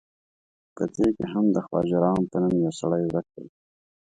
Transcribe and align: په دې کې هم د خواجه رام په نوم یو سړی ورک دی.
په 0.75 0.83
دې 0.95 1.07
کې 1.15 1.25
هم 1.33 1.45
د 1.55 1.57
خواجه 1.65 1.97
رام 2.03 2.21
په 2.31 2.37
نوم 2.41 2.55
یو 2.65 2.73
سړی 2.79 3.03
ورک 3.05 3.27
دی. 3.35 3.45